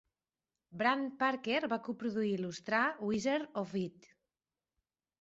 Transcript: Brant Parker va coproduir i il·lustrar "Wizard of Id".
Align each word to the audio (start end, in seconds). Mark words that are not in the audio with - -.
Brant 0.79 1.03
Parker 1.19 1.59
va 1.75 1.79
coproduir 1.89 2.33
i 2.33 2.35
il·lustrar 2.41 2.83
"Wizard 3.13 3.65
of 3.65 3.81
Id". 3.87 4.13